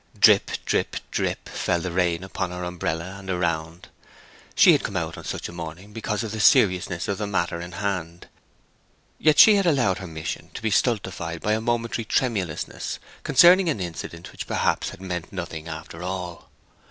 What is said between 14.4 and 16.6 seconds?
perhaps had meant nothing after all.